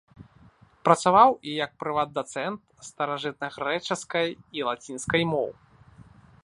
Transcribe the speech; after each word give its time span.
Працаваў 0.87 1.29
і 1.51 1.53
як 1.65 1.71
прыват-дацэнт 1.83 2.59
старажытнагрэчаскай 2.89 4.27
і 4.61 4.69
лацінскай 4.71 5.23
моў. 5.37 5.49